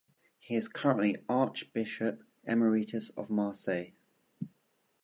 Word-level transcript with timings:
He 0.39 0.55
is 0.55 0.67
currently 0.67 1.23
Archbishop 1.29 2.23
Emeritus 2.43 3.11
of 3.11 3.29
Marseille. 3.29 3.91